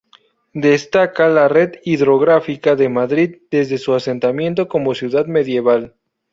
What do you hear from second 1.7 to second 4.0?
hidrográfica de Madrid desde su